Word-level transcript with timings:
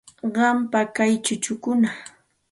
Qampam 0.35 0.85
kay 0.95 1.13
chukukuna. 1.25 1.89